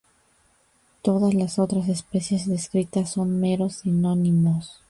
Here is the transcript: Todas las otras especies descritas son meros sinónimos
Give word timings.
Todas 1.03 1.35
las 1.35 1.59
otras 1.59 1.87
especies 1.87 2.47
descritas 2.49 3.11
son 3.11 3.39
meros 3.39 3.73
sinónimos 3.83 4.79